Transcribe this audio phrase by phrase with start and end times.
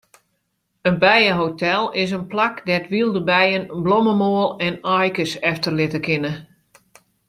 [0.81, 6.33] In bijehotel is in plak dêr't wylde bijen blommemoal en aaikes efterlitte kinne.